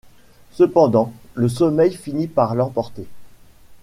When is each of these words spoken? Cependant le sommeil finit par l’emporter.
Cependant 0.53 1.13
le 1.35 1.47
sommeil 1.47 1.93
finit 1.93 2.25
par 2.25 2.55
l’emporter. 2.55 3.05